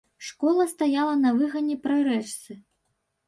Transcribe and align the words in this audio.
Школа 0.27 0.63
стаяла 0.71 1.13
на 1.25 1.33
выгане, 1.41 1.75
пры 1.83 1.97
рэчцы. 2.09 2.57